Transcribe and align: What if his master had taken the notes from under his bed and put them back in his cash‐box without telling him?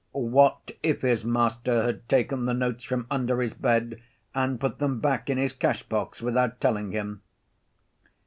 What 0.13 0.71
if 0.81 1.03
his 1.03 1.23
master 1.23 1.83
had 1.83 2.09
taken 2.09 2.47
the 2.47 2.55
notes 2.55 2.83
from 2.83 3.05
under 3.11 3.39
his 3.39 3.53
bed 3.53 4.01
and 4.33 4.59
put 4.59 4.79
them 4.79 4.99
back 4.99 5.29
in 5.29 5.37
his 5.37 5.53
cash‐box 5.53 6.23
without 6.23 6.59
telling 6.59 6.91
him? 6.91 7.21